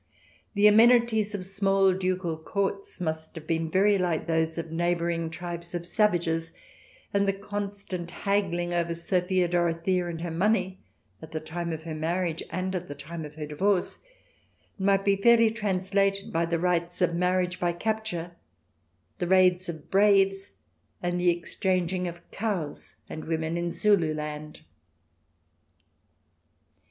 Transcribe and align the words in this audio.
The 0.55 0.65
amenities 0.65 1.35
of 1.35 1.45
small 1.45 1.93
ducal 1.93 2.35
Courts 2.35 2.99
must 2.99 3.35
have 3.35 3.45
been 3.45 3.69
very 3.69 3.99
like 3.99 4.25
those 4.25 4.57
of 4.57 4.71
neighbour 4.71 5.11
ing 5.11 5.29
tribes 5.29 5.75
of 5.75 5.85
savages, 5.85 6.53
and 7.13 7.27
the 7.27 7.33
constant 7.33 8.09
haggling 8.09 8.73
over 8.73 8.95
Sophia 8.95 9.47
Dorothea 9.47 10.07
and 10.07 10.21
her 10.21 10.31
money, 10.31 10.79
at 11.21 11.33
the 11.33 11.39
time 11.39 11.71
of 11.71 11.83
her 11.83 11.93
marriage 11.93 12.41
and 12.49 12.73
at 12.73 12.87
the 12.87 12.95
time 12.95 13.25
of 13.25 13.35
her 13.35 13.45
divorce, 13.45 13.99
might 14.79 15.05
be 15.05 15.15
fairly 15.17 15.51
translated 15.51 16.33
by 16.33 16.47
the 16.47 16.57
rites 16.57 16.99
of 16.99 17.13
marriage 17.13 17.59
by 17.59 17.71
capture, 17.71 18.31
the 19.19 19.27
raids 19.27 19.69
of" 19.69 19.91
braves," 19.91 20.53
and 21.03 21.19
the 21.21 21.29
exchanging 21.29 22.07
of 22.07 22.27
cows 22.31 22.95
and 23.07 23.25
women 23.25 23.55
in 23.55 23.71
Zululand. 23.71 24.61